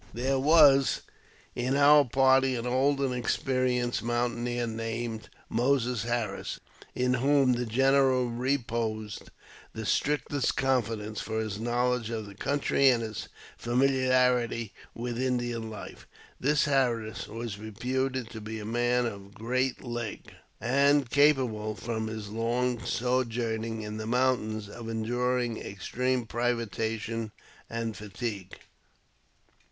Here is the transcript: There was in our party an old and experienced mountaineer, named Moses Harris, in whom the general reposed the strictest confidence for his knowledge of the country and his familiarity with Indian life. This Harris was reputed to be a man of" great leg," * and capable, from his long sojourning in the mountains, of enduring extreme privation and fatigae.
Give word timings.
There 0.15 0.39
was 0.39 1.03
in 1.53 1.75
our 1.75 2.03
party 2.03 2.55
an 2.55 2.65
old 2.65 3.01
and 3.01 3.13
experienced 3.13 4.01
mountaineer, 4.01 4.65
named 4.65 5.29
Moses 5.47 6.01
Harris, 6.05 6.59
in 6.95 7.13
whom 7.13 7.53
the 7.53 7.67
general 7.67 8.27
reposed 8.27 9.29
the 9.75 9.85
strictest 9.85 10.57
confidence 10.57 11.21
for 11.21 11.39
his 11.39 11.59
knowledge 11.59 12.09
of 12.09 12.25
the 12.25 12.33
country 12.33 12.89
and 12.89 13.03
his 13.03 13.29
familiarity 13.59 14.73
with 14.95 15.21
Indian 15.21 15.69
life. 15.69 16.07
This 16.39 16.65
Harris 16.65 17.27
was 17.27 17.59
reputed 17.59 18.27
to 18.31 18.41
be 18.41 18.57
a 18.59 18.65
man 18.65 19.05
of" 19.05 19.35
great 19.35 19.83
leg," 19.83 20.33
* 20.45 20.59
and 20.59 21.11
capable, 21.11 21.75
from 21.75 22.07
his 22.07 22.29
long 22.29 22.83
sojourning 22.83 23.83
in 23.83 23.97
the 23.97 24.07
mountains, 24.07 24.67
of 24.67 24.89
enduring 24.89 25.57
extreme 25.59 26.25
privation 26.25 27.31
and 27.69 27.95
fatigae. 27.95 28.57